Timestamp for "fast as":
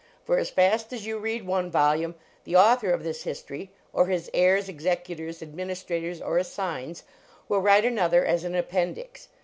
0.49-1.05